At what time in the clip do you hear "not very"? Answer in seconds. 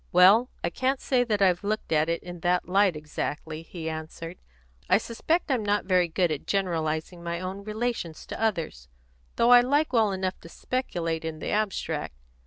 5.63-6.07